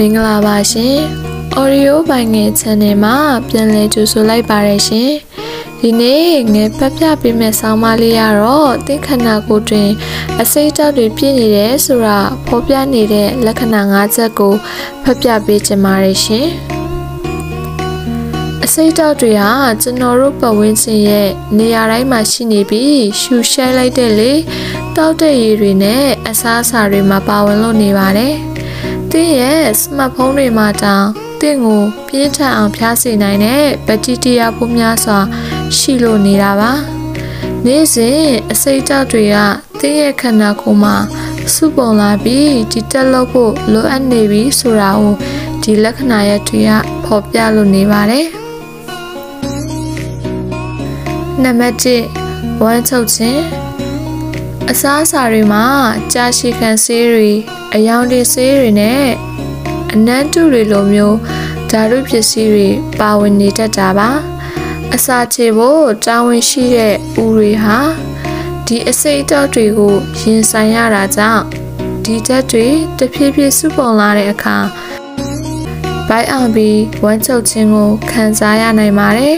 [0.00, 0.96] မင်္ဂလာပါရှင်
[1.58, 3.16] Audio ပိုင်ငယ် channel မှာ
[3.48, 5.12] ပြန်လည်ကြိုဆိုလိုက်ပါရရှင်
[5.80, 9.90] ဒီနေ့ငယ်ဖတ်ပြပေးမယ့်ဆောင်းပါးလေးကတော့သင်္ခဏကိုယ်တွင်
[10.40, 14.54] အစိတ်တောက်တွေပြည့်နေတယ်ဆိုတာဖော်ပြနေတဲ့လက္ခဏာ၅ချက်ကို
[15.02, 16.46] ဖတ်ပြပေးချင်ပါတယ်ရှင်
[18.64, 19.52] အစိတ်တောက်တွေဟာ
[19.82, 21.28] ကျွန်တော်တို့ပတ်ဝန်းကျင်ရဲ့
[21.58, 24.32] နေရာတိုင်းမှာရှိနေပြီးရှူရှဲလိုက်တဲ့လေ
[24.96, 28.55] တောက်တဲ့ရည်တွေနဲ့အစားအစာတွေမှာပါဝင်လို့နေပါတယ်။တ
[29.26, 31.06] င်းရဲ့စမတ်ဖုန်းတွေမှာတောင်
[31.40, 35.18] တင့်ကိုပြင်းထန်အောင်ဖျားစေနိုင်တဲ့ဘက်တီးရီးယားပိုးများစွာ
[35.76, 36.72] ရှိလို့နေတာပါ။
[37.66, 38.20] နေ့စဉ်
[38.52, 39.36] အစိတ်တောက်တွေက
[39.80, 40.96] တင်းရဲ့ခန္ဓာကိုယ်မှာ
[41.54, 45.14] စုပုံလာပြီးဒီတက်လို့ဖို့လိုအပ်နေပြီဆိုတာကို
[45.62, 46.70] ဒီလက္ခဏာရက်တွေက
[47.04, 48.26] ဖော်ပြလို့နေပါတယ်။
[51.42, 53.40] နံပါတ်1ဝမ်းချုပ်ခြင်း
[54.70, 55.64] အစားအစာတွေမှာ
[56.12, 57.30] ကြာရှည်ခံဆေးတွေ
[57.74, 59.06] အယောင်တွေဆေးတွေနဲ့
[59.92, 61.18] အနံ့တုတွေလိုမျိုး
[61.70, 62.68] ဓာတုပစ္စည်းတွေ
[63.00, 64.10] ပါဝင်နေတတ်တာပါ
[64.94, 67.78] အစာချေဖို့တာဝန်ရှိတဲ့ဦးတွေဟာ
[68.66, 71.44] ဒီအစိတ်အတော့တွေကိုရင်ဆိုင်ရတာကြောင့်
[72.04, 72.66] ဒီဓာတ်တွေ
[72.98, 74.56] တဖြည်းဖြည်းစုပုံလာတဲ့အခါ
[76.08, 79.36] ဘိုက်အောင်ပြီးဝမ်းချုပ်ခြင်းကိုခံစားရနိုင်ပါတယ်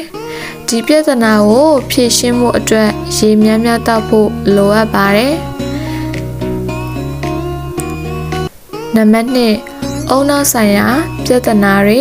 [0.73, 5.35] ဒီပြဿနာကိုဖြေရှင်းမှုအတွက်ရေများများတောက်ဖို့လိုအပ်ပါတယ်။
[8.95, 9.39] နံပါတ်1
[10.11, 10.87] အုံနောက်ဆိုင်ရာ
[11.25, 12.01] ပြဿနာတွေ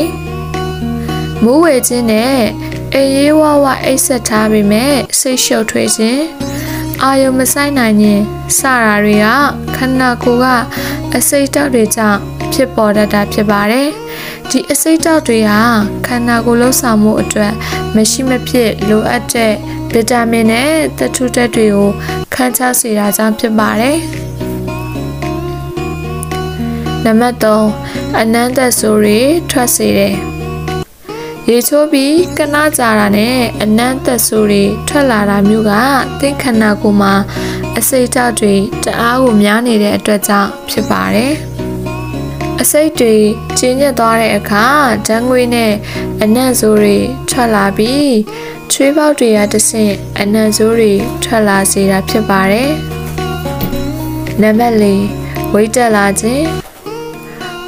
[1.43, 2.35] မူးဝေခြင်းနဲ့
[2.93, 6.23] အေးရေးဝဝအိတ်ဆက်ထားပေမဲ့စိတ်ရှုပ်ထွေးခြင်း
[7.03, 8.23] အာယုံမဆိုင်နိုင်ခြင်း
[8.57, 9.27] စတာတွေက
[9.75, 10.45] ခန္ဓာကိုယ်က
[11.15, 12.19] အစိတ်တောက်တွေကြောင့်
[12.53, 13.89] ဖြစ်ပေါ်တတ်တာဖြစ်ပါတယ်။
[14.49, 15.61] ဒီအစိတ်တောက်တွေဟာ
[16.05, 17.53] ခန္ဓာကိုယ်လှုပ်ဆောင်မှုအတွက်
[17.95, 19.53] မရှိမဖြစ်လိုအပ်တဲ့
[19.91, 21.89] ဗီတာမင်နဲ့သတ္တုဓာတ်တွေကို
[22.33, 23.97] ခန်းချစေတာကြောင့်ဖြစ်ပါတယ်။
[27.03, 27.61] နံပါတ်3
[28.19, 30.15] အနန္တဆိုတွေထွက်စေတယ်။
[31.51, 35.73] ရေချိုးပြီးကနာကြတာနဲ့အနန္တဆိုတွေထွက်လာတာမျိုးက
[36.19, 37.13] သင်္ခန္ဓာကိုယ်မှာ
[37.77, 41.33] အစိတ်တောက်တွေတအားကိုများနေတဲ့အတွက်ကြောင့်ဖြစ်ပါတယ်။
[42.61, 43.15] အစိတ်တွေ
[43.59, 44.65] ကျဉ်းညက်သွားတဲ့အခါ
[45.07, 45.73] ဓာတ်ငွေနဲ့
[46.21, 46.97] အနံ့ဆိုးတွေ
[47.29, 48.15] ထွက်လာပြီး
[48.71, 50.93] ချွေးပေါက်တွေကတဆင့်အနံ့ဆိုးတွေ
[51.23, 52.71] ထွက်လာစေတာဖြစ်ပါတယ်။
[54.41, 54.85] နံပါတ်၄
[55.53, 56.45] ဝိတ်တက်လာခြင်း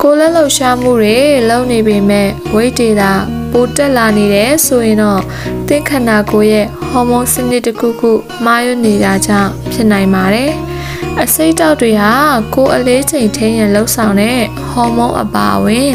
[0.01, 1.17] ကိုယ်လက်လှူရှားမှုတွေ
[1.49, 3.13] လုပ်နေပေမဲ့ဝိတ်တွေသာ
[3.51, 5.21] ပိုတက်လာနေတယ်ဆိုရင်တော့
[5.67, 8.11] သင်္ခန္ဓာကိုယ်ရဲ့ဟော်မုန်းစနစ်တစ်ခုခု
[8.45, 10.51] မှားယွင်းနေတာကြောင့်ဖြစ်နိုင်ပါတယ်။
[11.21, 12.13] အစိတ်တောက်တွေဟာ
[12.55, 14.39] ကိုယ်အလေးချိန်ထိရင်လှုပ်ဆောင်တဲ့
[14.69, 15.91] ဟော်မုန်းအပါအဝင်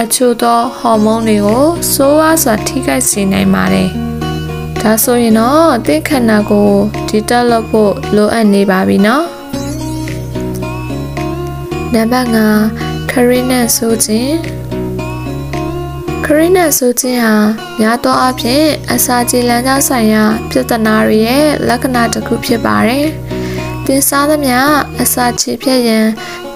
[0.00, 3.88] အချို့သောဟော်မုန်းတွေကိုစိုးဝါးစွာထိခိုက်စေနိုင်ပါတယ်။
[4.80, 6.70] ဒါဆိုရင်တော့သင်ခန္ဓာကို
[7.08, 9.24] ဒီတက်လို့ဖို့လိုအပ်နေပါပြီနော်။
[11.94, 12.36] နံပါတ်5
[13.10, 14.59] ခရင်းနဲ့ဆိုခြင်းခ
[16.38, 17.34] ရင်းနဲ့ဆိုခြင်းဟာ
[17.80, 23.06] များသောအားဖြင့်အစာကြေလမ်းကြောင်းဆိုင်ရာပြဿနာတွေရဲ့လက္ခဏာတစ်ခုဖြစ်ပါတယ်။
[23.86, 24.58] တင်စားသမျှ
[25.02, 26.06] အစာချေဖြစ်ရင်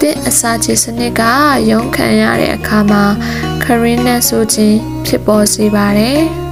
[0.00, 1.22] တစ်အစာချေစနစ်က
[1.70, 3.04] ရုန်းခံရတဲ့အခါမှာ
[3.62, 6.22] ခရင်းနဲ့ဆိုခြင်းဖြစ်ပေါ်စေပါတယ်။